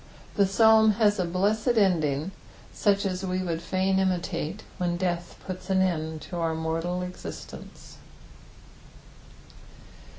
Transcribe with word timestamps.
The 0.33 0.47
Psalm 0.47 0.93
has 0.93 1.19
a 1.19 1.25
blessed 1.25 1.77
ending, 1.77 2.31
such 2.73 3.05
as 3.05 3.23
we 3.23 3.43
would 3.43 3.61
fain 3.61 3.97
imUate 3.97 4.61
when 4.79 4.97
death 4.97 5.35
puts 5.45 5.69
an 5.69 5.83
end 5.83 6.21
to 6.21 6.37
our 6.37 6.55
mortal 6.55 7.03
existence. 7.03 7.97